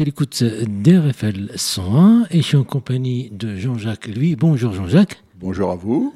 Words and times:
êtes 0.00 0.02
à 0.02 0.04
l'écoute 0.04 0.42
d'RFL 0.42 1.50
101 1.54 2.26
et 2.30 2.38
je 2.38 2.46
suis 2.46 2.56
en 2.56 2.64
compagnie 2.64 3.28
de 3.32 3.56
Jean-Jacques 3.56 4.06
Lui. 4.06 4.34
Bonjour 4.34 4.72
Jean-Jacques. 4.72 5.22
Bonjour 5.38 5.70
à 5.70 5.76
vous. 5.76 6.14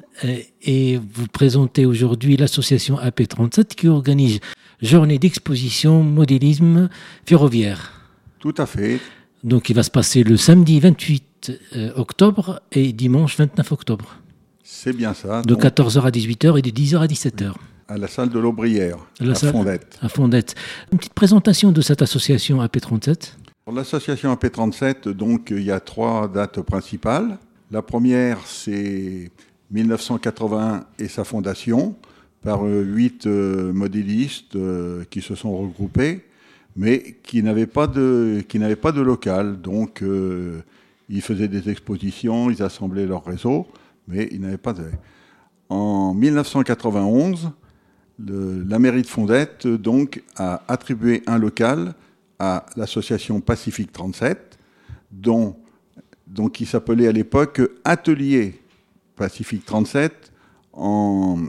Et 0.63 0.97
vous 0.97 1.27
présentez 1.27 1.85
aujourd'hui 1.85 2.35
l'association 2.35 2.97
AP37 2.97 3.75
qui 3.75 3.87
organise 3.87 4.39
journée 4.81 5.19
d'exposition 5.19 6.01
modélisme 6.01 6.89
ferroviaire. 7.25 7.91
Tout 8.39 8.55
à 8.57 8.65
fait. 8.65 8.99
Donc 9.43 9.69
il 9.69 9.75
va 9.75 9.83
se 9.83 9.91
passer 9.91 10.23
le 10.23 10.35
samedi 10.37 10.79
28 10.79 11.51
euh, 11.75 11.91
octobre 11.95 12.61
et 12.71 12.91
dimanche 12.91 13.37
29 13.37 13.71
octobre. 13.71 14.15
C'est 14.63 14.93
bien 14.93 15.13
ça. 15.13 15.43
De 15.43 15.53
14h 15.53 16.01
à 16.01 16.09
18h 16.09 16.57
et 16.57 16.61
de 16.63 16.71
10h 16.71 16.97
à 16.97 17.07
17h. 17.07 17.53
À 17.87 17.97
la 17.99 18.07
salle 18.07 18.29
de 18.29 18.39
l'Aubrière, 18.39 18.97
à, 19.19 19.29
à 19.29 19.35
Fondette. 19.35 19.99
À 20.01 20.09
Fondette. 20.09 20.55
Une 20.91 20.97
petite 20.97 21.13
présentation 21.13 21.71
de 21.71 21.81
cette 21.81 22.01
association 22.01 22.63
AP37 22.65 23.33
Pour 23.65 23.73
l'association 23.73 24.31
AP37, 24.31 25.09
donc, 25.09 25.49
il 25.49 25.63
y 25.63 25.71
a 25.71 25.79
trois 25.79 26.27
dates 26.27 26.61
principales. 26.61 27.39
La 27.71 27.81
première, 27.81 28.45
c'est 28.45 29.31
1981 29.71 30.85
et 30.99 31.07
sa 31.07 31.23
fondation 31.23 31.95
par 32.43 32.63
euh, 32.63 32.83
huit 32.83 33.25
euh, 33.25 33.73
modélistes 33.73 34.55
euh, 34.55 35.03
qui 35.09 35.19
se 35.23 35.33
sont 35.33 35.57
regroupés, 35.57 36.25
mais 36.75 37.15
qui 37.23 37.41
n'avaient 37.41 37.65
pas 37.65 37.87
de, 37.87 38.43
qui 38.47 38.59
n'avaient 38.59 38.75
pas 38.75 38.91
de 38.91 39.01
local. 39.01 39.59
Donc, 39.59 40.03
ils 41.09 41.21
faisaient 41.23 41.47
des 41.47 41.67
expositions, 41.67 42.51
ils 42.51 42.61
assemblaient 42.61 43.07
leur 43.07 43.25
réseau, 43.25 43.65
mais 44.07 44.29
ils 44.31 44.41
n'avaient 44.41 44.59
pas 44.59 44.73
de. 44.73 44.83
En 45.69 46.13
1991, 46.13 47.49
la 48.19 48.77
mairie 48.77 49.01
de 49.01 49.07
Fondette 49.07 49.65
donc 49.65 50.21
a 50.35 50.61
attribué 50.67 51.23
un 51.25 51.39
local 51.39 51.95
à 52.39 52.65
l'association 52.75 53.41
Pacifique 53.41 53.91
37, 53.91 54.57
dont 55.11 55.55
qui 56.53 56.65
s'appelait 56.65 57.07
à 57.07 57.11
l'époque 57.11 57.61
Atelier 57.83 58.61
Pacifique 59.15 59.65
37, 59.65 60.31
en, 60.73 61.45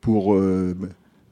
pour, 0.00 0.34
euh, 0.34 0.76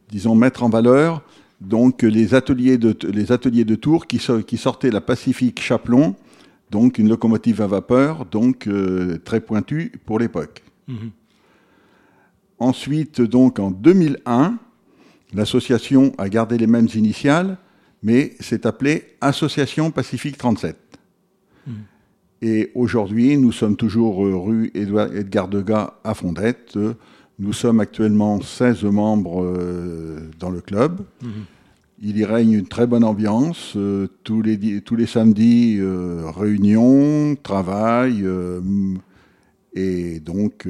disons, 0.09 0.35
mettre 0.35 0.63
en 0.63 0.71
valeur 0.71 1.23
donc 1.63 2.03
les 2.03 2.35
ateliers 2.35 2.77
de, 2.77 2.97
les 3.09 3.33
ateliers 3.33 3.65
de 3.65 3.75
Tours 3.75 4.07
qui, 4.07 4.21
qui 4.47 4.57
sortaient 4.57 4.91
la 4.91 5.01
Pacifique 5.01 5.61
Chaplon, 5.61 6.17
donc 6.71 6.99
une 6.99 7.09
locomotive 7.09 7.61
à 7.61 7.67
vapeur, 7.67 8.27
donc 8.27 8.67
euh, 8.67 9.19
très 9.25 9.41
pointue 9.41 9.93
pour 10.05 10.19
l'époque. 10.19 10.63
Mhm. 10.89 11.11
Ensuite, 12.59 13.21
donc 13.21 13.59
en 13.59 13.71
2001, 13.71 14.59
l'association 15.35 16.13
a 16.19 16.29
gardé 16.29 16.59
les 16.59 16.67
mêmes 16.67 16.89
initiales, 16.95 17.59
mais 18.03 18.35
s'est 18.41 18.67
appelée 18.67 19.17
Association 19.21 19.91
Pacifique 19.91 20.39
37. 20.39 20.77
Et 22.43 22.73
aujourd'hui, 22.75 23.37
nous 23.37 23.53
sommes 23.53 23.77
toujours 23.77 24.27
euh, 24.27 24.37
rue 24.37 24.73
Edgar 24.75 25.47
Degas 25.47 25.95
à 26.03 26.13
Fondette. 26.13 26.77
Nous 27.39 27.53
sommes 27.53 27.79
actuellement 27.79 28.41
16 28.41 28.83
membres 28.85 29.45
euh, 29.45 30.29
dans 30.41 30.51
le 30.51 30.61
club. 30.61 31.03
Mhm. 31.23 31.31
Il 32.05 32.19
y 32.19 32.25
règne 32.25 32.55
une 32.55 32.67
très 32.67 32.89
bonne 32.89 33.05
ambiance. 33.05 33.75
Euh, 33.77 34.09
tous, 34.25 34.43
les, 34.43 34.81
tous 34.81 34.97
les 34.97 35.07
samedis, 35.07 35.81
réunion, 35.81 37.37
travail. 37.41 38.27
et 39.75 40.19
donc. 40.19 40.67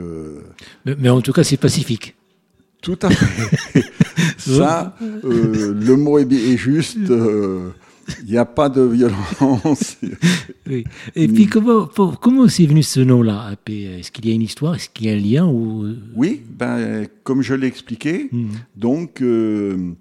Mais, 0.84 1.08
en 1.08 1.22
tout 1.22 1.32
cas, 1.32 1.42
c'est 1.42 1.56
pacifique. 1.56 2.14
Tout 2.82 2.98
à 3.02 3.10
fait. 3.10 3.82
Ça, 4.36 4.96
le 5.00 5.94
mot 5.94 6.18
est, 6.18 6.56
juste. 6.56 6.98
Il 8.24 8.30
n'y 8.30 8.36
a 8.36 8.44
pas 8.44 8.68
de 8.68 8.82
violence. 8.82 9.98
oui. 10.66 10.84
Et 11.14 11.28
puis, 11.28 11.46
comment, 11.46 11.86
comment 12.20 12.48
c'est 12.48 12.66
venu 12.66 12.82
ce 12.82 13.00
nom-là, 13.00 13.46
AP 13.52 13.70
Est-ce 13.70 14.10
qu'il 14.10 14.26
y 14.26 14.32
a 14.32 14.34
une 14.34 14.42
histoire? 14.42 14.74
Est-ce 14.74 14.88
qu'il 14.88 15.06
y 15.06 15.10
a 15.10 15.12
un 15.12 15.16
lien 15.16 15.46
ou... 15.46 15.86
Oui, 16.14 16.42
ben, 16.58 17.06
comme 17.22 17.42
je 17.42 17.54
l'ai 17.54 17.66
expliqué, 17.66 18.28
hmm. 18.32 18.48
donc, 18.76 19.22
euh, 19.22 19.92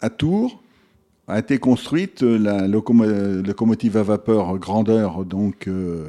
à 0.00 0.10
Tours 0.10 0.62
a 1.26 1.38
été 1.38 1.58
construite 1.58 2.22
la 2.22 2.66
locomotive 2.66 3.96
à 3.98 4.02
vapeur 4.02 4.58
grandeur, 4.58 5.26
donc 5.26 5.68
euh, 5.68 6.08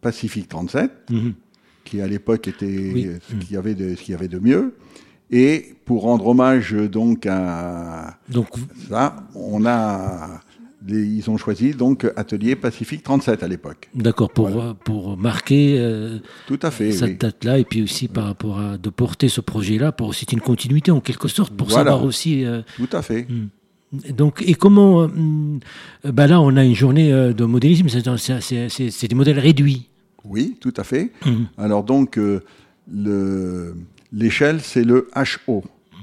Pacifique 0.00 0.48
37, 0.48 0.92
hmm. 1.10 1.30
Qui 1.90 2.00
à 2.00 2.06
l'époque 2.06 2.46
était 2.46 3.20
ce 3.28 3.34
qu'il 3.34 3.52
y, 3.52 3.56
avait 3.56 3.74
de, 3.74 3.94
ce 3.96 4.02
qu'il 4.02 4.12
y 4.12 4.14
avait 4.14 4.28
de 4.28 4.38
mieux. 4.38 4.74
Et 5.30 5.74
pour 5.84 6.02
rendre 6.02 6.26
hommage 6.26 6.72
donc 6.72 7.26
à 7.26 8.18
donc, 8.28 8.48
ça, 8.88 9.16
on 9.34 9.64
a 9.66 10.40
ils 10.88 11.28
ont 11.28 11.36
choisi 11.36 11.72
donc 11.72 12.10
Atelier 12.16 12.56
Pacifique 12.56 13.02
37 13.02 13.42
à 13.42 13.48
l'époque. 13.48 13.88
D'accord, 13.94 14.30
pour, 14.30 14.50
pour 14.82 15.16
marquer 15.16 15.76
euh, 15.78 16.18
Tout 16.46 16.58
à 16.62 16.70
fait, 16.70 16.92
cette 16.92 17.20
date-là, 17.20 17.58
et 17.58 17.64
puis 17.64 17.82
aussi 17.82 18.08
par 18.08 18.24
rapport 18.24 18.58
à 18.58 18.78
de 18.78 18.90
porter 18.90 19.28
ce 19.28 19.40
projet-là, 19.40 19.92
pour 19.92 20.14
c'est 20.14 20.32
une 20.32 20.40
continuité 20.40 20.90
en 20.90 21.00
quelque 21.00 21.28
sorte, 21.28 21.52
pour 21.54 21.70
savoir 21.70 22.02
aussi. 22.04 22.44
Euh, 22.44 22.62
Tout 22.76 22.88
à 22.92 23.02
fait. 23.02 23.26
Hmm. 23.28 23.48
Donc, 24.12 24.42
et 24.46 24.54
comment. 24.54 25.02
Euh, 25.02 25.08
bah 26.04 26.26
là, 26.26 26.40
on 26.40 26.56
a 26.56 26.64
une 26.64 26.74
journée 26.74 27.10
de 27.10 27.44
modélisme, 27.44 27.88
c'est 27.88 29.08
des 29.08 29.14
modèles 29.14 29.38
réduits. 29.38 29.90
Oui, 30.24 30.56
tout 30.60 30.74
à 30.76 30.84
fait. 30.84 31.12
Hmm. 31.24 31.44
Alors, 31.56 31.84
donc, 31.84 32.18
le 32.92 33.74
L'échelle, 34.12 34.60
c'est 34.60 34.82
le 34.82 35.08
HO 35.46 35.62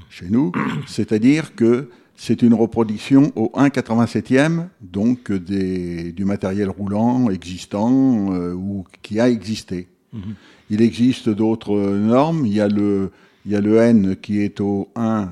chez 0.10 0.30
nous, 0.30 0.52
c'est-à-dire 0.88 1.56
que 1.56 1.90
c'est 2.16 2.42
une 2.42 2.54
reproduction 2.54 3.32
au 3.36 3.52
1,87e, 3.56 4.68
donc 4.82 5.32
des, 5.32 6.12
du 6.14 6.26
matériel 6.26 6.70
roulant 6.70 7.30
existant 7.30 8.34
euh, 8.34 8.54
ou 8.54 8.86
qui 9.04 9.20
a 9.20 9.30
existé. 9.30 9.88
Mhm. 10.14 10.22
Il 10.70 10.82
existe 10.82 11.30
d'autres 11.30 11.78
normes. 11.78 12.46
Il 12.46 12.54
y, 12.54 12.62
a 12.62 12.68
le, 12.68 13.12
il 13.46 13.52
y 13.52 13.56
a 13.56 13.62
le 13.62 13.78
N 13.78 14.16
qui 14.16 14.42
est 14.42 14.60
au 14.62 14.90
1 14.96 15.30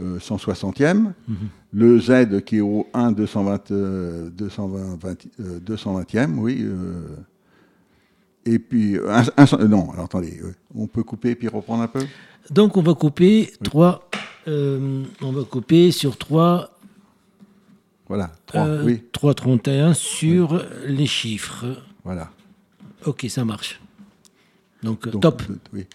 160e, 0.00 1.12
mhm. 1.28 1.36
le 1.72 2.00
Z 2.00 2.42
qui 2.44 2.56
est 2.56 2.60
au 2.60 2.86
1 2.94 3.12
220, 3.12 3.70
220e, 5.66 6.34
oui. 6.38 6.66
Euh, 8.46 8.52
et 8.52 8.58
puis, 8.58 8.96
un, 8.96 9.66
non, 9.68 9.90
alors 9.92 10.06
attendez, 10.06 10.40
on 10.74 10.86
peut 10.86 11.02
couper 11.02 11.30
et 11.30 11.34
puis 11.34 11.48
reprendre 11.48 11.82
un 11.82 11.88
peu? 11.88 12.04
Donc 12.50 12.76
on 12.76 12.82
va 12.82 12.94
couper 12.94 13.52
3, 13.62 14.08
euh, 14.48 15.04
on 15.22 15.32
va 15.32 15.44
couper 15.44 15.90
sur 15.90 16.16
3. 16.16 16.70
Voilà, 18.08 18.32
3, 18.46 18.60
euh, 18.66 18.84
oui. 18.84 19.02
3,31 19.12 19.94
sur 19.94 20.64
les 20.86 21.06
chiffres. 21.06 21.66
Voilà. 22.04 22.30
Ok, 23.06 23.26
ça 23.28 23.44
marche. 23.44 23.80
Donc, 24.82 25.08
top. 25.20 25.42
Oui. 25.72 25.86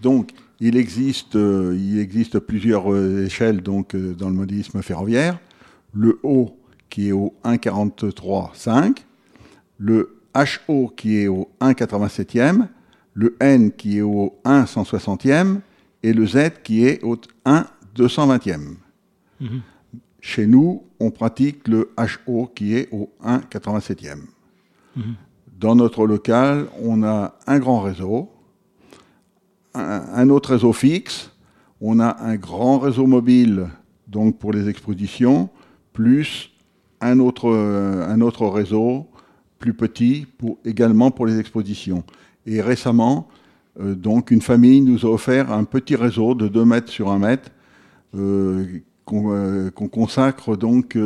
Donc 0.00 0.32
il 0.60 0.76
existe, 0.76 1.34
euh, 1.34 1.76
il 1.76 1.98
existe 1.98 2.38
plusieurs 2.38 2.94
échelles 2.96 3.60
donc, 3.62 3.96
dans 3.96 4.28
le 4.28 4.34
modélisme 4.34 4.82
ferroviaire. 4.82 5.38
Le 5.92 6.20
haut 6.22 6.56
qui 6.90 7.08
est 7.08 7.12
au 7.12 7.34
1,43,5, 7.44 8.98
le 9.78 10.16
HO 10.34 10.92
qui 10.96 11.18
est 11.18 11.28
au 11.28 11.48
1,87e, 11.60 12.66
le 13.14 13.36
N 13.40 13.70
qui 13.72 13.98
est 13.98 14.02
au 14.02 14.34
1,160e 14.44 15.60
et 16.02 16.12
le 16.12 16.26
Z 16.26 16.62
qui 16.62 16.84
est 16.84 17.02
au 17.02 17.16
1,220e. 17.46 18.76
Mhm. 19.40 19.62
Chez 20.20 20.46
nous, 20.46 20.84
on 21.00 21.10
pratique 21.10 21.68
le 21.68 21.90
HO 22.26 22.46
qui 22.54 22.74
est 22.74 22.88
au 22.92 23.10
1,87e. 23.22 24.22
Mhm. 24.96 25.14
Dans 25.58 25.76
notre 25.76 26.06
local, 26.06 26.66
on 26.82 27.02
a 27.04 27.34
un 27.46 27.58
grand 27.58 27.80
réseau, 27.80 28.30
un, 29.74 30.28
autre 30.30 30.50
réseau 30.50 30.72
fixe, 30.72 31.32
on 31.80 32.00
a 32.00 32.16
un 32.20 32.36
grand 32.36 32.78
réseau 32.78 33.06
mobile 33.06 33.68
donc 34.06 34.38
pour 34.38 34.52
les 34.52 34.68
expositions, 34.68 35.48
plus 35.92 36.50
un 37.00 37.18
autre, 37.18 37.50
un 37.52 38.20
autre 38.20 38.46
réseau 38.46 39.08
plus 39.64 39.72
petit 39.72 40.26
pour, 40.36 40.58
également 40.66 41.10
pour 41.10 41.24
les 41.24 41.38
expositions. 41.40 42.04
Et 42.44 42.60
récemment, 42.60 43.28
euh, 43.80 43.94
donc 43.94 44.30
une 44.30 44.42
famille 44.42 44.82
nous 44.82 45.06
a 45.06 45.08
offert 45.08 45.50
un 45.50 45.64
petit 45.64 45.96
réseau 45.96 46.34
de 46.34 46.48
2 46.48 46.64
mètres 46.66 46.92
sur 46.92 47.10
1 47.10 47.18
mètre 47.18 47.50
euh, 48.14 48.66
euh, 49.10 49.70
qu'on 49.70 49.88
consacre 49.88 50.56
donc 50.56 50.98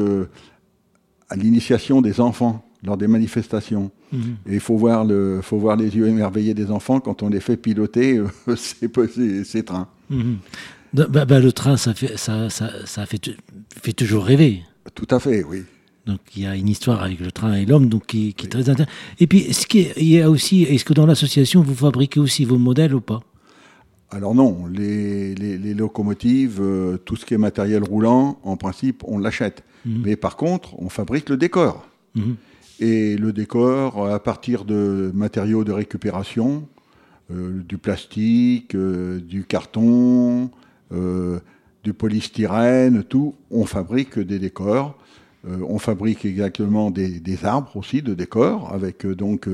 à 1.30 1.36
l'initiation 1.36 2.02
des 2.02 2.20
enfants 2.20 2.64
lors 2.82 2.96
des 2.96 3.06
manifestations. 3.06 3.92
Mhm. 4.12 4.36
Et 4.46 4.54
il 4.54 4.60
faut 4.60 4.76
voir, 4.76 5.04
le, 5.04 5.40
faut 5.40 5.58
voir 5.58 5.76
les 5.76 5.94
yeux 5.96 6.08
émerveillés 6.08 6.54
des 6.54 6.72
enfants 6.72 6.98
quand 6.98 7.22
on 7.22 7.28
les 7.28 7.40
fait 7.40 7.56
piloter 7.56 8.20
ces, 8.56 9.44
ces, 9.44 9.62
trains. 9.62 9.86
Mhm. 10.10 10.38
Bah, 10.94 11.24
bah, 11.24 11.38
le 11.38 11.52
train, 11.52 11.76
ça, 11.76 11.94
fait, 11.94 12.16
ça, 12.16 12.50
ça, 12.50 12.70
ça 12.86 13.06
fait, 13.06 13.30
fait 13.80 13.92
toujours 13.92 14.24
rêver. 14.24 14.62
Tout 14.94 15.08
à 15.12 15.20
fait, 15.20 15.44
oui. 15.44 15.62
Donc 16.08 16.20
il 16.34 16.42
y 16.42 16.46
a 16.46 16.56
une 16.56 16.68
histoire 16.68 17.02
avec 17.02 17.20
le 17.20 17.30
train 17.30 17.52
et 17.52 17.66
l'homme, 17.66 17.88
donc 17.88 18.06
qui, 18.06 18.28
est 18.30 18.50
très 18.50 18.70
intéressant. 18.70 18.90
Et 19.20 19.26
puis, 19.26 19.52
ce 19.52 19.66
qui 19.66 19.88
il 19.98 20.08
y 20.08 20.22
a 20.22 20.30
aussi, 20.30 20.62
est-ce 20.62 20.84
que 20.84 20.94
dans 20.94 21.04
l'association 21.04 21.62
vous 21.62 21.74
fabriquez 21.74 22.18
aussi 22.18 22.46
vos 22.46 22.56
modèles 22.56 22.94
ou 22.94 23.02
pas? 23.02 23.20
Alors 24.10 24.34
non, 24.34 24.66
les, 24.72 25.34
locomotives, 25.74 26.60
euh, 26.62 26.96
tout 26.96 27.16
ce 27.16 27.26
qui 27.26 27.34
est 27.34 27.38
matériel 27.38 27.84
roulant, 27.84 28.38
en 28.42 28.56
principe, 28.56 29.02
on 29.06 29.18
l'achète. 29.18 29.62
Mhm. 29.84 30.02
Mais 30.02 30.16
par 30.16 30.36
contre, 30.36 30.80
on 30.80 30.88
fabrique 30.88 31.28
le 31.28 31.36
décor. 31.36 31.86
Mhm. 32.14 32.36
Et 32.80 33.16
le 33.18 33.34
décor, 33.34 34.06
à 34.06 34.22
partir 34.22 34.64
de 34.64 35.10
matériaux 35.14 35.62
de 35.62 35.72
récupération, 35.72 36.66
euh, 37.30 37.62
du 37.68 37.76
plastique, 37.76 38.74
euh, 38.74 39.20
du 39.20 39.44
carton, 39.44 40.50
du 41.84 41.92
polystyrène, 41.92 43.04
tout, 43.04 43.34
on 43.50 43.66
fabrique 43.66 44.18
des 44.18 44.38
décors. 44.38 44.96
On 45.46 45.78
fabrique 45.78 46.24
exactement 46.24 46.90
des, 46.90 47.44
arbres 47.44 47.76
aussi 47.76 48.02
de 48.02 48.14
décors 48.14 48.72
avec 48.74 49.06
donc 49.06 49.48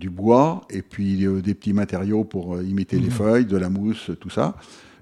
du 0.00 0.10
bois 0.10 0.62
et 0.70 0.82
puis 0.82 1.26
euh, 1.26 1.40
des 1.40 1.54
petits 1.54 1.74
matériaux 1.74 2.24
pour 2.24 2.56
euh, 2.56 2.64
imiter 2.64 2.98
les 2.98 3.04
mhm. 3.04 3.10
feuilles, 3.10 3.44
de 3.44 3.56
la 3.56 3.68
mousse, 3.68 4.10
tout 4.18 4.30
ça. 4.30 4.56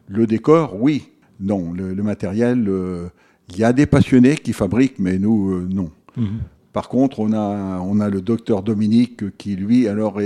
Le 0.08 0.26
décor, 0.26 0.76
oui. 0.78 1.08
Non, 1.40 1.72
le, 1.72 1.94
matériel, 2.02 2.68
euh, 2.68 3.08
il 3.48 3.58
y 3.58 3.64
a 3.64 3.72
des 3.72 3.86
passionnés 3.86 4.34
qui 4.34 4.52
fabriquent, 4.52 4.98
mais 4.98 5.18
nous, 5.20 5.60
non. 5.68 5.92
Mhm. 6.16 6.40
Par 6.72 6.88
contre, 6.88 7.20
on 7.20 7.32
a, 7.32 7.78
on 7.80 8.00
a 8.00 8.10
le 8.10 8.20
docteur 8.20 8.62
Dominique 8.62 9.36
qui, 9.38 9.54
lui, 9.54 9.86
alors, 9.86 10.18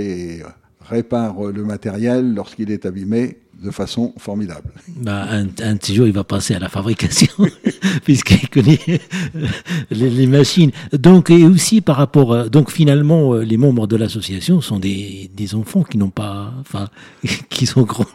répare 0.81 1.43
le 1.43 1.63
matériel 1.63 2.33
lorsqu'il 2.33 2.71
est 2.71 2.87
abîmé 2.87 3.37
de 3.63 3.71
façon 3.71 4.13
formidable. 4.17 4.69
Bah, 4.87 5.25
un, 5.29 5.45
un 5.45 5.77
petit 5.77 5.95
jour, 5.95 6.05
il 6.05 6.13
va 6.13 6.23
passer 6.23 6.53
à 6.53 6.59
la 6.59 6.69
fabrication, 6.69 7.33
puisqu'il 8.03 8.49
connaît 8.49 8.79
euh, 8.87 9.47
les, 9.91 10.27
machines. 10.27 10.71
Donc, 10.91 11.29
et 11.29 11.45
aussi 11.45 11.81
par 11.81 11.95
rapport, 11.95 12.49
donc 12.49 12.69
finalement, 12.69 13.33
euh, 13.33 13.43
les 13.43 13.57
membres 13.57 13.87
de 13.87 13.95
l'association 13.95 14.61
sont 14.61 14.79
des, 14.79 15.31
des 15.33 15.55
enfants 15.55 15.83
qui 15.83 15.97
n'ont 15.97 16.09
pas, 16.09 16.53
enfin, 16.59 16.89
qui 17.49 17.65
sont 17.65 17.83
grands. 17.83 18.05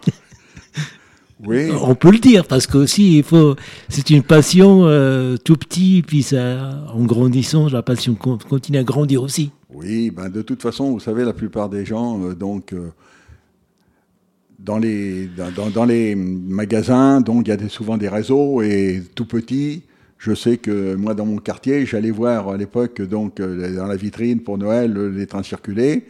Oui. 1.44 1.70
On 1.80 1.94
peut 1.94 2.10
le 2.10 2.18
dire 2.18 2.46
parce 2.46 2.66
que 2.66 2.78
aussi 2.78 3.18
il 3.18 3.22
faut, 3.22 3.54
c'est 3.88 4.10
une 4.10 4.24
passion 4.24 4.86
euh, 4.86 5.36
tout 5.36 5.56
petit 5.56 6.02
puis 6.04 6.24
ça, 6.24 6.84
en 6.92 7.04
grandissant, 7.04 7.68
la 7.68 7.82
passion 7.82 8.16
continue 8.16 8.78
à 8.78 8.82
grandir 8.82 9.22
aussi. 9.22 9.52
Oui, 9.72 10.10
ben 10.10 10.30
de 10.30 10.42
toute 10.42 10.60
façon, 10.60 10.90
vous 10.90 10.98
savez, 10.98 11.24
la 11.24 11.32
plupart 11.32 11.68
des 11.68 11.84
gens, 11.84 12.18
donc 12.34 12.74
dans 14.58 14.78
les, 14.78 16.14
magasins, 16.16 17.20
donc 17.20 17.46
il 17.46 17.50
y 17.50 17.52
a 17.52 17.68
souvent 17.68 17.96
des 17.96 18.08
réseaux 18.08 18.62
et 18.62 19.02
tout 19.14 19.26
petit. 19.26 19.82
Je 20.18 20.34
sais 20.34 20.56
que 20.56 20.96
moi, 20.96 21.14
dans 21.14 21.26
mon 21.26 21.36
quartier, 21.36 21.86
j'allais 21.86 22.10
voir 22.10 22.48
à 22.48 22.56
l'époque, 22.56 23.00
donc 23.02 23.38
euh, 23.38 23.76
dans 23.76 23.86
la 23.86 23.94
vitrine 23.94 24.40
pour 24.40 24.58
Noël, 24.58 24.92
les 25.14 25.26
trains 25.26 25.44
circuler. 25.44 26.08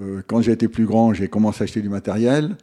Euh, 0.00 0.22
quand 0.26 0.40
j'étais 0.40 0.68
plus 0.68 0.86
grand, 0.86 1.14
j'ai 1.14 1.26
commencé 1.26 1.62
à 1.62 1.64
acheter 1.64 1.82
du 1.82 1.88
matériel. 1.88 2.56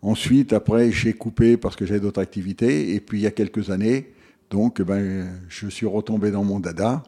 Ensuite, 0.00 0.54
après, 0.54 0.90
j'ai 0.90 1.12
coupé 1.12 1.58
parce 1.58 1.76
que 1.76 1.84
j'avais 1.84 2.00
d'autres 2.00 2.22
activités. 2.22 2.94
Et 2.94 3.00
puis, 3.00 3.18
il 3.18 3.22
y 3.22 3.26
a 3.26 3.30
quelques 3.30 3.68
années, 3.68 4.12
donc, 4.50 4.80
ben, 4.80 5.28
je 5.48 5.68
suis 5.68 5.86
retombé 5.86 6.30
dans 6.30 6.44
mon 6.44 6.58
dada. 6.58 7.02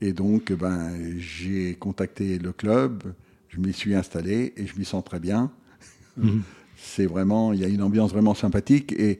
Et 0.00 0.12
donc, 0.12 0.52
ben, 0.52 0.90
j'ai 1.18 1.74
contacté 1.74 2.38
le 2.38 2.52
club, 2.52 3.02
je 3.48 3.60
m'y 3.60 3.72
suis 3.72 3.94
installé 3.94 4.54
et 4.56 4.66
je 4.66 4.76
m'y 4.76 4.84
sens 4.84 5.04
très 5.04 5.20
bien. 5.20 5.52
Mhm 6.16 6.42
c'est 6.82 7.06
vraiment, 7.06 7.52
il 7.52 7.60
y 7.60 7.64
a 7.64 7.68
une 7.68 7.82
ambiance 7.82 8.10
vraiment 8.10 8.34
sympathique 8.34 8.92
et 8.92 9.18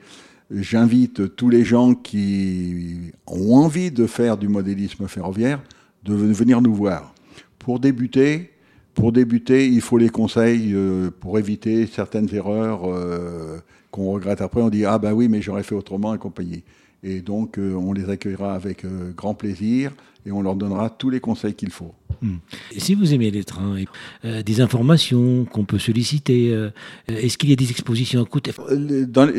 j'invite 0.50 1.36
tous 1.36 1.48
les 1.48 1.64
gens 1.64 1.94
qui 1.94 3.12
ont 3.26 3.54
envie 3.54 3.90
de 3.90 4.06
faire 4.06 4.36
du 4.36 4.48
modélisme 4.48 5.06
ferroviaire 5.06 5.62
de 6.04 6.14
venir 6.14 6.60
nous 6.60 6.74
voir. 6.74 7.14
Pour 7.58 7.78
débuter, 7.78 8.50
pour 8.94 9.12
débuter, 9.12 9.68
il 9.68 9.80
faut 9.80 9.98
les 9.98 10.08
conseils 10.08 10.72
euh, 10.74 11.10
pour 11.20 11.38
éviter 11.38 11.86
certaines 11.86 12.34
erreurs 12.34 12.82
euh, 12.84 13.58
qu'on 13.90 14.12
regrette 14.12 14.40
après. 14.40 14.62
On 14.62 14.70
dit 14.70 14.84
ah 14.84 14.98
ben 14.98 15.12
oui, 15.12 15.28
mais 15.28 15.42
j'aurais 15.42 15.62
fait 15.62 15.74
autrement 15.74 16.14
et 16.14 16.18
compagnie. 16.18 16.64
Et 17.02 17.20
donc 17.20 17.58
euh, 17.58 17.75
on 17.75 17.93
les 17.93 18.11
accueillera 18.11 18.55
avec 18.55 18.85
grand 19.17 19.35
plaisir 19.35 19.93
et 20.26 20.32
on 20.32 20.43
leur 20.43 20.56
donnera 20.56 20.91
tous 20.91 21.11
les 21.11 21.20
conseils 21.20 21.55
qu'il 21.55 21.70
faut. 21.70 21.94
Hmm. 22.23 22.37
Si 22.76 22.94
vous 22.94 23.14
aimez 23.14 23.31
les 23.31 23.44
trains, 23.44 23.76
euh, 24.25 24.43
des 24.43 24.61
informations 24.61 25.47
qu'on 25.47 25.64
peut 25.64 25.79
solliciter, 25.79 26.52
euh, 26.52 26.70
est-ce 27.08 27.38
qu'il 27.38 27.49
y 27.49 27.52
a 27.52 27.56
des 27.56 27.70
expositions 27.70 28.23
à 28.23 28.26
côté 28.26 28.52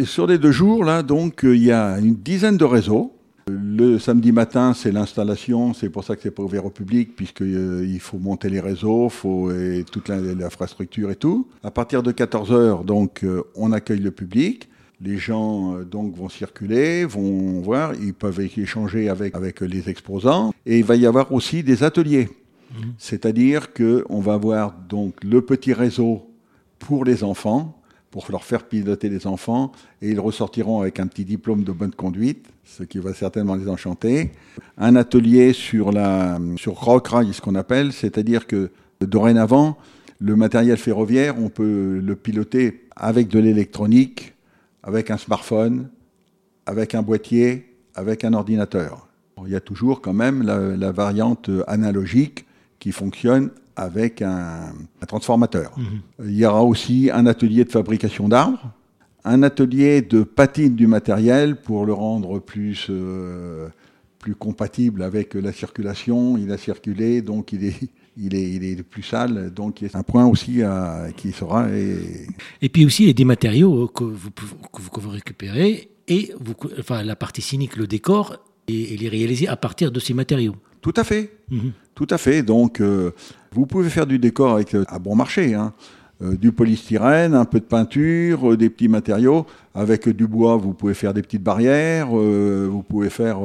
Sur 0.06 0.28
les 0.28 0.38
deux 0.38 0.52
jours, 0.52 0.84
là, 0.84 1.04
donc, 1.04 1.46
euh, 1.46 1.56
il 1.56 1.64
y 1.64 1.72
a 1.72 2.00
une 2.00 2.16
dizaine 2.16 2.58
de 2.58 2.66
réseaux. 2.66 3.14
Le 3.48 4.00
samedi 4.00 4.32
matin, 4.32 4.74
c'est 4.74 4.92
l'installation, 4.92 5.74
c'est 5.74 5.90
pour 5.90 6.04
ça 6.04 6.16
que 6.16 6.22
c'est 6.24 6.32
pas 6.32 6.44
ouvert 6.44 6.66
au 6.66 6.70
public, 6.70 7.16
puisqu'il 7.16 8.00
faut 8.00 8.18
monter 8.18 8.50
les 8.50 8.60
réseaux, 8.60 9.10
faut, 9.10 9.52
et 9.52 9.84
toute 9.92 10.10
l'infrastructure 10.10 11.12
et 11.12 11.16
tout. 11.16 11.48
À 11.64 11.72
partir 11.72 12.02
de 12.02 12.12
14h, 12.12 12.86
donc, 12.86 13.26
on 13.56 13.72
accueille 13.72 14.00
le 14.00 14.12
public. 14.12 14.70
Les 15.04 15.18
gens 15.18 15.80
donc 15.82 16.16
vont 16.16 16.30
circuler, 16.30 17.06
vont 17.06 17.60
voir, 17.62 17.94
ils 17.96 18.14
peuvent 18.14 18.40
échanger 18.40 19.10
avec, 19.10 19.36
avec 19.36 19.62
les 19.62 19.90
exposants. 19.90 20.54
Et 20.66 20.80
il 20.80 20.86
va 20.86 20.96
y 20.96 21.06
avoir 21.06 21.32
aussi 21.32 21.64
des 21.64 21.84
ateliers. 21.84 22.30
C'est-à-dire 22.98 23.74
qu'on 23.74 24.20
va 24.20 24.34
avoir 24.34 24.74
donc 24.74 25.16
le 25.24 25.42
petit 25.42 25.74
réseau 25.74 26.30
pour 26.80 27.06
les 27.06 27.24
enfants, 27.24 27.82
pour 28.10 28.26
leur 28.30 28.44
faire 28.44 28.66
piloter 28.66 29.10
les 29.10 29.26
enfants, 29.28 29.72
et 30.02 30.10
ils 30.10 30.20
ressortiront 30.20 30.82
avec 30.82 31.00
un 31.00 31.08
petit 31.08 31.26
diplôme 31.26 31.64
de 31.64 31.72
bonne 31.72 31.94
conduite, 31.94 32.48
ce 32.66 32.84
qui 32.84 33.00
va 33.00 33.14
certainement 33.14 33.56
les 33.56 33.70
enchanter. 33.70 34.32
Un 34.78 34.96
atelier 34.96 35.54
sur 35.54 35.92
la 35.92 36.40
sur 36.58 36.74
rock 36.74 37.08
rail, 37.08 37.34
ce 37.34 37.42
qu'on 37.42 37.56
appelle, 37.56 37.94
c'est-à-dire 37.94 38.48
que 38.48 38.72
dorénavant, 39.00 39.78
le 40.20 40.36
matériel 40.36 40.78
ferroviaire, 40.78 41.36
on 41.40 41.50
peut 41.50 42.00
le 42.04 42.16
piloter 42.16 42.86
avec 42.96 43.28
de 43.30 43.40
l'électronique, 43.40 44.34
avec 44.84 45.12
un 45.12 45.18
smartphone, 45.18 45.90
avec 46.66 46.96
un 46.96 47.02
boîtier, 47.02 47.76
avec 47.96 48.24
un 48.24 48.34
ordinateur. 48.34 49.08
Il 49.46 49.52
y 49.52 49.56
a 49.56 49.62
toujours 49.62 50.02
quand 50.02 50.14
même 50.14 50.44
la 50.44 50.92
variante 50.92 51.50
analogique 51.68 52.46
qui 52.80 52.92
fonctionne 52.92 53.50
avec 53.76 54.22
un, 54.22 54.74
transformateur. 55.08 55.72
Mhm. 55.78 55.86
Il 56.26 56.36
y 56.36 56.46
aura 56.46 56.64
aussi 56.64 57.10
un 57.14 57.26
atelier 57.26 57.64
de 57.64 57.72
fabrication 57.72 58.28
d'arbres, 58.28 58.72
un 59.24 59.44
atelier 59.44 60.02
de 60.02 60.24
patine 60.24 60.76
du 60.76 60.88
matériel 60.88 61.56
pour 61.56 61.86
le 61.86 61.94
rendre 61.94 62.40
plus, 62.40 62.88
euh, 62.90 63.70
plus 64.20 64.36
compatible 64.36 65.04
avec 65.04 65.34
la 65.36 65.52
circulation. 65.52 66.38
Il 66.38 66.52
a 66.52 66.58
circulé, 66.58 67.22
donc 67.22 67.54
il 67.54 67.66
est, 67.66 67.90
il 68.18 68.36
est, 68.36 68.52
il 68.52 68.64
est 68.64 68.84
plus 68.84 69.04
sale, 69.04 69.52
donc 69.52 69.78
c'est 69.82 69.96
un 69.96 70.04
point 70.04 70.26
aussi 70.26 70.62
qui 71.18 71.32
sera. 71.32 71.70
Et... 71.70 72.28
et 72.62 72.70
puis 72.70 72.86
aussi, 72.86 73.04
il 73.04 73.08
y 73.08 73.10
a 73.10 73.14
des 73.14 73.26
matériaux 73.26 73.88
que 73.88 74.04
vous, 74.04 74.32
que 74.32 75.00
vous 75.00 75.10
récupérez 75.10 75.90
et 76.08 76.34
vous, 76.40 76.54
enfin, 76.80 77.04
la 77.04 77.16
partie 77.16 77.42
cynique, 77.42 77.78
le 77.78 77.88
décor, 77.88 78.38
et, 78.68 78.94
et 78.94 78.98
les 78.98 79.10
réaliser 79.10 79.48
à 79.48 79.56
partir 79.56 79.92
de 79.92 80.00
ces 80.00 80.14
matériaux. 80.14 80.56
Tout 80.82 80.94
à 80.96 81.04
fait. 81.04 81.32
Mhm. 81.50 81.72
Tout 81.96 82.08
à 82.10 82.18
fait. 82.18 82.44
Donc, 82.44 82.82
euh, 82.82 83.12
vous 83.52 83.66
pouvez 83.66 83.90
faire 83.90 84.08
du 84.08 84.20
décor 84.20 84.54
avec 84.54 84.74
euh, 84.74 84.84
à 84.88 85.00
bon 85.00 85.16
marché. 85.16 85.54
Hein. 85.54 85.74
Euh, 86.22 86.36
du 86.36 86.52
polystyrène, 86.52 87.34
un 87.34 87.46
peu 87.46 87.60
de 87.60 87.66
peinture, 87.66 88.58
des 88.58 88.70
petits 88.70 88.88
matériaux. 88.88 89.46
Avec 89.74 90.10
du 90.10 90.28
bois, 90.28 90.58
vous 90.58 90.74
pouvez 90.74 90.94
faire 90.94 91.14
des 91.14 91.22
petites 91.22 91.44
barrières. 91.44 92.08
vous 92.08 92.84
pouvez 92.84 93.10
faire 93.10 93.40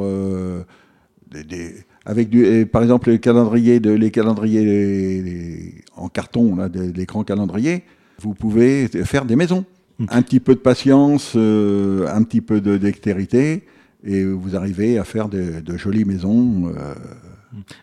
des, 1.30 1.87
avec 2.07 2.31
du, 2.31 2.67
par 2.67 2.83
exemple 2.83 3.11
les 3.11 3.19
calendriers, 3.19 3.81
de, 3.81 3.91
les 3.91 4.11
calendriers 4.11 5.75
en 5.97 6.09
carton, 6.09 6.57
là, 6.57 6.69
les 6.73 7.05
grands 7.05 7.25
calendriers. 7.25 7.83
Vous 8.21 8.33
pouvez 8.33 8.89
faire 8.89 9.27
des 9.27 9.37
maisons. 9.37 9.67
Un 10.09 10.23
petit 10.23 10.41
peu 10.41 10.55
de 10.55 10.61
patience, 10.61 11.37
un 11.37 12.23
petit 12.23 12.41
peu 12.41 12.61
de 12.61 12.77
dextérité 12.79 13.65
et 14.07 14.25
vous 14.25 14.57
arrivez 14.57 14.99
à 14.99 15.05
faire 15.05 15.29
de, 15.29 15.77
jolies 15.77 16.05
maisons. 16.05 16.73
Euh. 16.75 16.95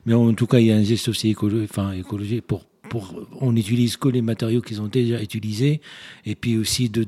Mais 0.06 0.14
en 0.14 0.34
tout 0.34 0.48
cas, 0.48 0.60
il 0.60 0.68
y 0.68 0.72
a 0.72 0.76
un 0.76 0.84
geste 0.84 1.10
aussi 1.10 1.30
écologique, 1.30 1.70
enfin, 1.72 1.92
écologique 1.92 2.48
pour, 2.48 2.66
on 3.40 3.52
n'utilise 3.52 3.98
que 3.98 4.10
les 4.10 4.22
matériaux 4.22 4.62
qu'ils 4.62 4.82
ont 4.82 4.88
déjà 4.88 5.22
utilisés, 5.22 5.82
et 6.26 6.36
puis 6.36 6.58
aussi 6.58 6.90
de, 6.90 7.04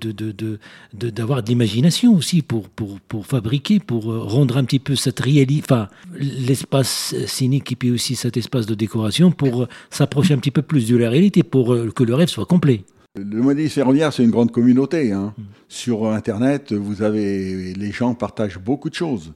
d'avoir 0.93 1.43
de, 1.43 1.49
l'imagination 1.49 2.15
aussi 2.15 2.41
pour, 2.41 2.69
pour, 2.69 2.99
pour 3.01 3.25
fabriquer, 3.25 3.79
pour 3.79 4.11
euh, 4.11 4.19
rendre 4.19 4.57
un 4.57 4.63
petit 4.63 4.79
peu 4.79 4.95
cette 4.95 5.19
réalité, 5.19 5.45
l'espace 6.13 7.15
scénique 7.27 7.71
et 7.71 7.75
puis 7.75 7.91
aussi 7.91 8.15
cet 8.15 8.37
espace 8.37 8.65
de 8.65 8.75
décoration 8.75 9.31
pour 9.31 9.63
euh, 9.63 9.67
s'approcher 9.89 10.33
un 10.33 10.37
petit 10.37 10.51
peu 10.51 10.61
plus 10.61 10.87
de 10.87 10.97
la 10.97 11.09
réalité, 11.09 11.43
pour 11.43 11.75
que 11.93 12.03
le 12.03 12.13
rêve 12.13 12.29
soit 12.29 12.45
complet. 12.45 12.83
Le 13.15 13.41
modélisme 13.41 13.75
ferroviaire, 13.75 14.11
c'est 14.11 14.23
une 14.23 14.31
grande 14.31 14.51
communauté. 14.51 15.13
Hein. 15.13 15.33
Sur 15.69 16.07
Internet, 16.07 16.73
vous 16.73 17.01
avez, 17.01 17.73
les 17.73 17.91
gens 17.91 18.13
partagent 18.13 18.59
beaucoup 18.59 18.89
de 18.89 18.95
choses. 18.95 19.33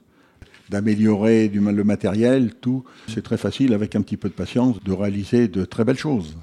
D'améliorer 0.70 1.48
le 1.48 1.84
matériel, 1.84 2.54
tout. 2.60 2.84
C'est 3.08 3.22
très 3.22 3.36
facile, 3.36 3.72
avec 3.72 3.96
un 3.96 4.02
petit 4.02 4.16
peu 4.16 4.28
de 4.28 4.34
patience, 4.34 4.82
de 4.82 4.92
réaliser 4.92 5.48
de 5.48 5.64
très 5.64 5.84
belles 5.84 5.98
choses. 5.98 6.36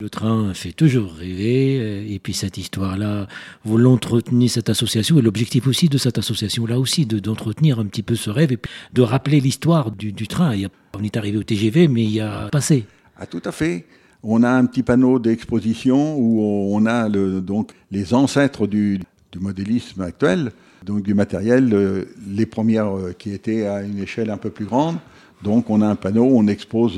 Le 0.00 0.10
train 0.10 0.52
fait 0.54 0.72
toujours 0.72 1.12
rêver, 1.12 1.78
euh, 1.80 2.12
et 2.12 2.18
puis 2.18 2.34
cette 2.34 2.58
histoire-là, 2.58 3.28
vous 3.64 3.78
l'entretenez, 3.78 4.48
cette 4.48 4.68
association, 4.68 5.20
et 5.20 5.22
l'objectif 5.22 5.68
aussi 5.68 5.88
de 5.88 5.98
cette 5.98 6.18
association-là 6.18 6.80
aussi, 6.80 7.06
d'entretenir 7.06 7.78
un 7.78 7.86
petit 7.86 8.02
peu 8.02 8.16
ce 8.16 8.28
rêve, 8.28 8.50
et 8.50 8.58
de 8.92 9.02
rappeler 9.02 9.38
l'histoire 9.38 9.92
du, 9.92 10.12
train. 10.26 10.52
on 10.98 11.04
est 11.04 11.16
arrivé 11.16 11.38
au 11.38 11.44
TGV, 11.44 11.86
mais 11.86 12.02
il 12.02 12.10
y 12.10 12.20
a 12.20 12.48
passé. 12.48 12.86
Ah, 13.16 13.26
tout 13.26 13.42
à 13.44 13.52
fait 13.52 13.86
on 14.24 14.42
a 14.42 14.50
un 14.50 14.64
petit 14.64 14.82
panneau 14.82 15.18
d'exposition 15.18 16.16
où 16.16 16.40
on 16.74 16.86
a 16.86 17.08
le, 17.08 17.42
donc 17.42 17.72
les 17.90 18.14
ancêtres 18.14 18.66
du, 18.66 18.98
du 19.30 19.38
modélisme 19.38 20.00
actuel, 20.00 20.52
donc 20.84 21.02
du 21.02 21.14
matériel, 21.14 22.06
les 22.28 22.46
premières 22.46 22.92
qui 23.18 23.32
étaient 23.32 23.66
à 23.66 23.82
une 23.82 23.98
échelle 23.98 24.30
un 24.30 24.36
peu 24.36 24.50
plus 24.50 24.64
grande. 24.64 24.96
Donc 25.42 25.70
on 25.70 25.80
a 25.82 25.86
un 25.86 25.94
panneau, 25.94 26.24
on 26.24 26.46
expose 26.46 26.94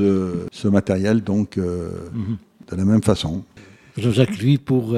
ce 0.53 0.69
matériel 0.69 1.23
donc 1.23 1.57
mhm. 1.57 2.37
de 2.71 2.77
la 2.77 2.85
même 2.85 3.03
façon. 3.03 3.43
Jean-Jacques, 3.97 4.39
lui, 4.39 4.59
pour, 4.59 4.97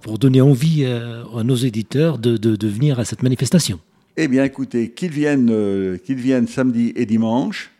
pour 0.00 0.18
donner 0.18 0.40
envie 0.40 0.86
à 0.86 1.42
nos 1.44 1.56
éditeurs 1.56 2.18
de, 2.18 2.36
de, 2.36 2.68
venir 2.68 2.98
à 2.98 3.04
cette 3.04 3.22
manifestation. 3.22 3.78
Eh 4.16 4.26
bien, 4.26 4.44
écoutez, 4.44 4.90
qu'ils 4.90 5.10
viennent, 5.10 5.98
qu'ils 6.04 6.16
viennent 6.16 6.48
samedi 6.48 6.92
et 6.96 7.06
dimanche. 7.06 7.72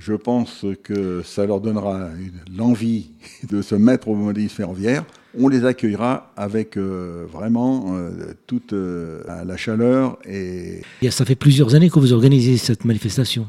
Je 0.00 0.14
pense 0.14 0.64
que 0.82 1.20
ça 1.22 1.44
leur 1.44 1.60
donnera 1.60 2.08
l'envie 2.56 3.10
de 3.50 3.60
se 3.60 3.74
mettre 3.74 4.08
au 4.08 4.14
modélisme 4.14 4.56
ferroviaire. 4.56 5.04
On 5.38 5.48
les 5.48 5.64
accueillera 5.64 6.32
avec 6.36 6.76
euh, 6.76 7.24
vraiment 7.30 7.94
euh, 7.94 8.34
toute 8.46 8.72
euh, 8.72 9.22
la 9.44 9.56
chaleur. 9.56 10.18
Et... 10.24 10.82
ça 11.10 11.24
fait 11.24 11.36
plusieurs 11.36 11.74
années 11.74 11.88
que 11.88 11.98
vous 12.00 12.12
organisez 12.12 12.56
cette 12.56 12.84
manifestation 12.84 13.46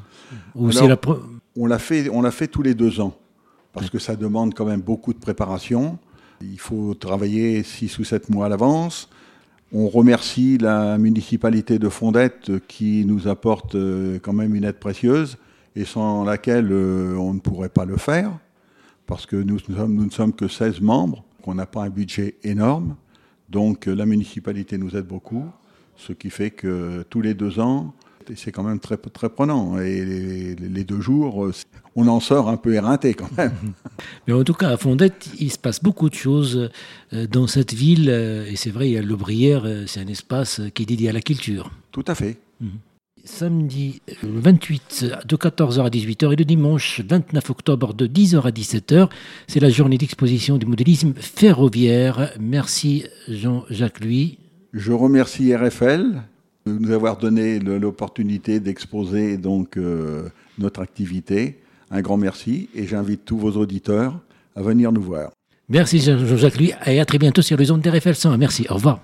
on 0.56 0.68
l'a 1.66 1.80
fait, 1.80 2.08
on 2.10 2.22
l'a 2.22 2.32
fait 2.32 2.48
tous 2.48 2.62
les 2.62 2.74
deux 2.74 3.02
ans 3.02 3.18
parce 3.74 3.90
que 3.90 4.00
ça 4.00 4.16
demande 4.16 4.54
quand 4.54 4.66
même 4.66 4.82
beaucoup 4.82 5.14
de 5.14 5.20
préparation. 5.20 5.98
Il 6.42 6.60
faut 6.60 6.94
travailler 6.94 7.64
six 7.64 7.98
ou 8.00 8.04
sept 8.04 8.30
mois 8.30 8.46
à 8.46 8.50
l'avance. 8.50 9.10
On 9.74 9.88
remercie 9.88 10.58
la 10.58 10.98
municipalité 10.98 11.80
de 11.80 11.90
Fondette 11.90 12.52
qui 12.68 13.06
nous 13.06 13.28
apporte 13.28 13.76
quand 14.22 14.34
même 14.34 14.56
une 14.56 14.64
aide 14.64 14.80
précieuse 14.80 15.38
et 15.76 15.86
sans 15.86 16.24
laquelle 16.24 16.72
on 16.72 17.34
ne 17.34 17.40
pourrait 17.40 17.70
pas 17.70 17.86
le 17.86 17.98
faire, 17.98 18.32
parce 19.08 19.26
que 19.26 19.38
nous, 19.38 19.60
nous, 19.70 20.06
ne 20.06 20.10
sommes 20.10 20.34
que 20.34 20.48
16 20.48 20.82
membres, 20.82 21.24
qu'on 21.42 21.56
n'a 21.56 21.66
pas 21.66 21.84
un 21.84 21.90
budget 21.90 22.36
énorme, 22.44 22.96
donc 23.50 23.88
euh, 23.88 23.94
la 23.94 24.06
municipalité 24.06 24.78
nous 24.78 24.96
aide 24.96 25.06
beaucoup, 25.06 25.46
ce 25.98 26.14
qui 26.14 26.30
fait 26.30 26.52
que 26.52 27.04
tous 27.10 27.22
les 27.22 27.34
deux 27.34 27.60
ans, 27.60 27.94
c'est 28.36 28.52
quand 28.52 28.64
même 28.64 28.80
très, 28.80 28.98
très 28.98 29.30
prenant. 29.30 29.80
Et 29.80 30.56
les, 30.56 30.84
deux 30.84 31.02
jours, 31.02 31.46
euh, 31.46 31.54
on 31.96 32.08
en 32.08 32.20
sort 32.20 32.48
un 32.50 32.56
peu 32.56 32.74
éreinté 32.74 33.14
quand 33.14 33.36
même. 33.38 33.52
Mais 34.28 34.34
en 34.34 34.44
tout 34.44 34.54
cas, 34.54 34.70
à 34.70 34.78
Fondette, 34.78 35.30
il 35.40 35.52
se 35.52 35.58
passe 35.58 35.84
beaucoup 35.84 36.10
de 36.10 36.16
choses 36.16 36.70
dans 37.12 37.48
cette 37.48 37.74
ville. 37.74 38.10
Et 38.10 38.56
c'est 38.56 38.70
vrai, 38.70 38.88
il 38.90 38.94
y 38.94 38.98
a 38.98 39.02
le 39.02 39.16
Brière, 39.16 39.66
c'est 39.88 40.00
un 40.00 40.08
espace 40.08 40.62
qui 40.74 40.84
est 40.84 40.86
dédié 40.86 41.10
à 41.10 41.14
la 41.14 41.22
culture. 41.22 41.72
Tout 41.92 42.06
à 42.08 42.16
fait. 42.16 42.38
Mhm 42.62 42.70
samedi 43.24 44.02
28 44.24 45.06
de 45.26 45.36
14h 45.36 45.86
à 45.86 45.90
18h 45.90 46.34
et 46.34 46.36
le 46.36 46.46
dimanche 46.46 47.02
29 47.08 47.50
octobre 47.50 47.94
de 47.94 48.08
10h 48.08 48.42
à 48.42 48.52
17h. 48.52 49.10
C'est 49.48 49.60
la 49.60 49.70
journée 49.70 49.98
d'exposition 49.98 50.58
du 50.58 50.66
modélisme 50.66 51.14
ferroviaire. 51.16 52.34
Merci 52.40 53.06
Jean-Jacques 53.28 54.04
Louis. 54.04 54.38
Je 54.74 54.92
remercie 54.92 55.56
RFL 55.56 56.22
de 56.66 56.72
nous 56.72 56.92
avoir 56.92 57.18
donné 57.18 57.60
l'opportunité 57.60 58.60
d'exposer 58.60 59.38
donc 59.38 59.78
euh, 59.78 60.30
notre 60.58 60.82
activité. 60.82 61.60
Un 61.90 62.02
grand 62.02 62.18
merci 62.18 62.70
et 62.76 62.88
j'invite 62.88 63.26
tous 63.26 63.38
vos 63.38 63.52
auditeurs 63.52 64.20
à 64.56 64.62
venir 64.62 64.92
nous 64.92 65.02
voir. 65.02 65.32
Merci 65.70 66.00
Jean-Jacques 66.00 66.58
Louis 66.58 66.74
et 66.86 67.00
à 67.00 67.06
très 67.06 67.18
bientôt 67.18 67.42
sur 67.42 67.58
les 67.58 67.72
ondes 67.72 67.82
d'RFL 67.82 68.16
100. 68.16 68.38
Merci, 68.38 68.66
au 68.70 68.76
revoir. 68.76 69.00